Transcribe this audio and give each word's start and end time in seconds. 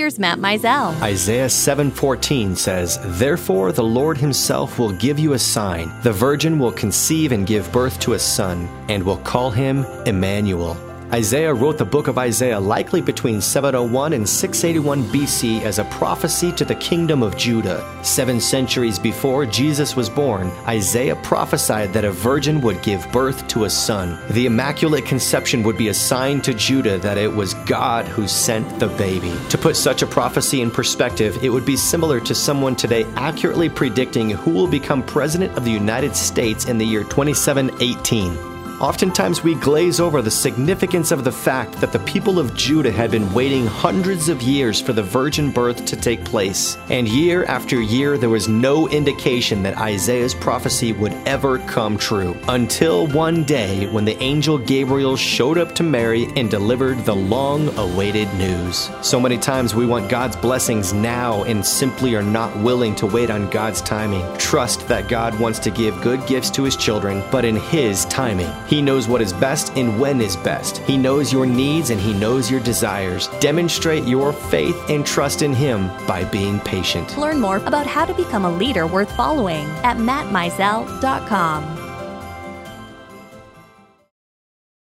Here's 0.00 0.18
Matt 0.18 0.38
Mizell. 0.38 0.98
Isaiah 1.02 1.50
7:14 1.50 2.56
says, 2.56 2.98
"Therefore 3.04 3.70
the 3.70 3.82
Lord 3.82 4.16
himself 4.16 4.78
will 4.78 4.92
give 4.92 5.18
you 5.18 5.34
a 5.34 5.38
sign: 5.38 5.92
the 6.02 6.10
virgin 6.10 6.58
will 6.58 6.72
conceive 6.72 7.32
and 7.32 7.46
give 7.46 7.70
birth 7.70 8.00
to 8.00 8.14
a 8.14 8.18
son, 8.18 8.66
and 8.88 9.02
will 9.02 9.18
call 9.18 9.50
him 9.50 9.84
Emmanuel." 10.06 10.78
Isaiah 11.12 11.52
wrote 11.52 11.76
the 11.76 11.84
book 11.84 12.06
of 12.06 12.18
Isaiah 12.18 12.60
likely 12.60 13.00
between 13.00 13.40
701 13.40 14.12
and 14.12 14.28
681 14.28 15.02
BC 15.12 15.62
as 15.62 15.80
a 15.80 15.84
prophecy 15.84 16.52
to 16.52 16.64
the 16.64 16.76
kingdom 16.76 17.24
of 17.24 17.36
Judah. 17.36 17.84
Seven 18.04 18.40
centuries 18.40 18.96
before 18.96 19.44
Jesus 19.44 19.96
was 19.96 20.08
born, 20.08 20.52
Isaiah 20.68 21.16
prophesied 21.16 21.92
that 21.94 22.04
a 22.04 22.12
virgin 22.12 22.60
would 22.60 22.80
give 22.82 23.10
birth 23.10 23.48
to 23.48 23.64
a 23.64 23.70
son. 23.70 24.20
The 24.30 24.46
Immaculate 24.46 25.04
Conception 25.04 25.64
would 25.64 25.76
be 25.76 25.88
a 25.88 25.94
sign 25.94 26.42
to 26.42 26.54
Judah 26.54 26.98
that 26.98 27.18
it 27.18 27.34
was 27.34 27.54
God 27.66 28.06
who 28.06 28.28
sent 28.28 28.78
the 28.78 28.86
baby. 28.86 29.34
To 29.48 29.58
put 29.58 29.76
such 29.76 30.02
a 30.02 30.06
prophecy 30.06 30.60
in 30.60 30.70
perspective, 30.70 31.42
it 31.42 31.48
would 31.50 31.66
be 31.66 31.76
similar 31.76 32.20
to 32.20 32.36
someone 32.36 32.76
today 32.76 33.04
accurately 33.16 33.68
predicting 33.68 34.30
who 34.30 34.52
will 34.52 34.68
become 34.68 35.02
President 35.02 35.56
of 35.56 35.64
the 35.64 35.72
United 35.72 36.14
States 36.14 36.66
in 36.66 36.78
the 36.78 36.86
year 36.86 37.02
2718. 37.02 38.59
Oftentimes, 38.80 39.44
we 39.44 39.56
glaze 39.56 40.00
over 40.00 40.22
the 40.22 40.30
significance 40.30 41.10
of 41.12 41.22
the 41.22 41.30
fact 41.30 41.74
that 41.82 41.92
the 41.92 41.98
people 41.98 42.38
of 42.38 42.54
Judah 42.54 42.90
had 42.90 43.10
been 43.10 43.30
waiting 43.34 43.66
hundreds 43.66 44.30
of 44.30 44.40
years 44.40 44.80
for 44.80 44.94
the 44.94 45.02
virgin 45.02 45.50
birth 45.50 45.84
to 45.84 45.96
take 45.96 46.24
place. 46.24 46.78
And 46.88 47.06
year 47.06 47.44
after 47.44 47.78
year, 47.78 48.16
there 48.16 48.30
was 48.30 48.48
no 48.48 48.88
indication 48.88 49.62
that 49.64 49.76
Isaiah's 49.76 50.34
prophecy 50.34 50.94
would 50.94 51.12
ever 51.26 51.58
come 51.58 51.98
true. 51.98 52.34
Until 52.48 53.06
one 53.08 53.44
day 53.44 53.86
when 53.88 54.06
the 54.06 54.16
angel 54.22 54.56
Gabriel 54.56 55.14
showed 55.14 55.58
up 55.58 55.74
to 55.74 55.82
Mary 55.82 56.28
and 56.36 56.50
delivered 56.50 57.04
the 57.04 57.14
long 57.14 57.68
awaited 57.76 58.32
news. 58.36 58.88
So 59.02 59.20
many 59.20 59.36
times 59.36 59.74
we 59.74 59.84
want 59.84 60.08
God's 60.08 60.36
blessings 60.36 60.94
now 60.94 61.44
and 61.44 61.64
simply 61.66 62.14
are 62.14 62.22
not 62.22 62.56
willing 62.60 62.94
to 62.94 63.06
wait 63.06 63.28
on 63.28 63.50
God's 63.50 63.82
timing. 63.82 64.24
Trust 64.38 64.88
that 64.88 65.06
God 65.06 65.38
wants 65.38 65.58
to 65.58 65.70
give 65.70 66.00
good 66.00 66.26
gifts 66.26 66.48
to 66.52 66.62
his 66.62 66.76
children, 66.76 67.22
but 67.30 67.44
in 67.44 67.56
his 67.56 68.06
timing. 68.06 68.50
He 68.70 68.80
knows 68.80 69.08
what 69.08 69.20
is 69.20 69.32
best 69.32 69.76
and 69.76 69.98
when 69.98 70.20
is 70.20 70.36
best. 70.36 70.78
He 70.78 70.96
knows 70.96 71.32
your 71.32 71.44
needs 71.44 71.90
and 71.90 72.00
He 72.00 72.12
knows 72.12 72.48
your 72.48 72.60
desires. 72.60 73.26
Demonstrate 73.40 74.04
your 74.04 74.32
faith 74.32 74.76
and 74.88 75.04
trust 75.04 75.42
in 75.42 75.52
Him 75.52 75.88
by 76.06 76.22
being 76.22 76.60
patient. 76.60 77.18
Learn 77.18 77.40
more 77.40 77.56
about 77.56 77.84
how 77.84 78.04
to 78.04 78.14
become 78.14 78.44
a 78.44 78.50
leader 78.50 78.86
worth 78.86 79.10
following 79.16 79.66
at 79.82 79.96
mattmizell.com. 79.96 81.79